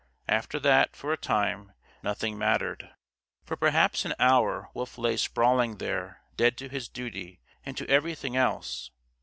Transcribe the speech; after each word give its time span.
After 0.27 0.59
that, 0.61 0.95
for 0.95 1.13
a 1.13 1.15
time, 1.15 1.73
nothing 2.01 2.35
mattered. 2.35 2.89
For 3.45 3.55
perhaps 3.55 4.03
an 4.03 4.15
hour 4.17 4.71
Wolf 4.73 4.97
lay 4.97 5.15
sprawling 5.15 5.77
there, 5.77 6.23
dead 6.35 6.57
to 6.57 6.69
his 6.69 6.89
duty, 6.89 7.39
and 7.63 7.77
to 7.77 7.87
everything 7.87 8.35
else. 8.35 8.89